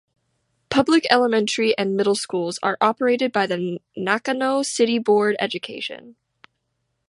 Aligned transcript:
Public 0.71 1.05
elementary 1.11 1.77
and 1.77 1.95
middle 1.95 2.15
schools 2.15 2.57
are 2.63 2.75
operated 2.81 3.31
by 3.31 3.45
the 3.45 3.79
Nakano 3.95 4.63
City 4.63 4.97
Board 4.97 5.35
of 5.35 5.43
Education. 5.43 6.15